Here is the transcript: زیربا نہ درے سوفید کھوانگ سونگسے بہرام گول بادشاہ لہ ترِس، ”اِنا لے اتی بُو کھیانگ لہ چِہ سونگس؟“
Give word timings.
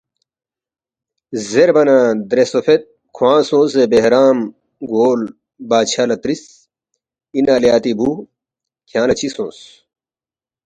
زیربا 1.49 1.83
نہ 1.87 1.97
درے 2.29 2.43
سوفید 2.51 2.81
کھوانگ 3.15 3.45
سونگسے 3.49 3.83
بہرام 3.91 4.37
گول 4.91 5.21
بادشاہ 5.69 6.07
لہ 6.09 6.17
ترِس، 6.23 6.41
”اِنا 7.35 7.55
لے 7.61 7.69
اتی 7.75 7.91
بُو 7.97 8.09
کھیانگ 8.87 9.07
لہ 9.09 9.15
چِہ 9.19 9.27
سونگس؟“ 9.35 9.59